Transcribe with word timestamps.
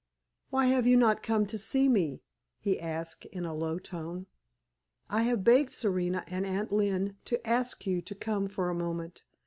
"Why 0.49 0.65
have 0.65 0.87
you 0.87 0.97
not 0.97 1.21
come 1.21 1.45
to 1.45 1.59
see 1.59 1.87
me?" 1.87 2.23
he 2.57 2.79
asked 2.81 3.25
in 3.27 3.45
a 3.45 3.53
low 3.53 3.77
tone. 3.77 4.25
"I 5.11 5.21
have 5.21 5.43
begged 5.43 5.71
Serena 5.73 6.23
and 6.25 6.43
Aunt 6.43 6.71
Lynne 6.73 7.17
to 7.25 7.47
ask 7.47 7.85
you 7.85 8.01
to 8.01 8.15
come 8.15 8.47
for 8.47 8.71
a 8.71 8.73
moment. 8.73 9.21